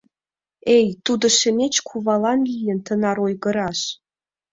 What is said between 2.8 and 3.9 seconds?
тынар ойгыраш!